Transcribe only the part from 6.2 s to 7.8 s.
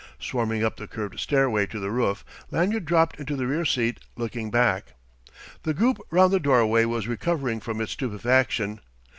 the doorway was recovering from